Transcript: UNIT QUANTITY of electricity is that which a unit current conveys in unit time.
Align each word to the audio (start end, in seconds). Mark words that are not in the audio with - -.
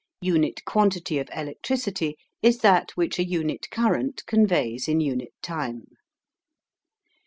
UNIT 0.23 0.65
QUANTITY 0.65 1.19
of 1.19 1.29
electricity 1.31 2.17
is 2.41 2.61
that 2.61 2.89
which 2.97 3.19
a 3.19 3.23
unit 3.23 3.69
current 3.69 4.23
conveys 4.25 4.87
in 4.87 4.99
unit 4.99 5.29
time. 5.43 5.89